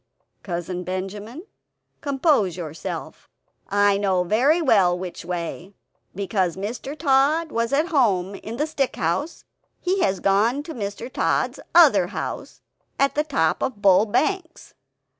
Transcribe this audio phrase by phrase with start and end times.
[0.41, 1.43] "Cousin Benjamin,
[2.01, 3.29] compose yourself.
[3.69, 5.75] I know very well which way.
[6.15, 6.97] Because Mr.
[6.97, 9.43] Tod was at home in the stick house
[9.79, 11.07] he has gone to Mr.
[11.13, 12.61] Tod's other house,
[12.97, 14.73] at the top of Bull Banks.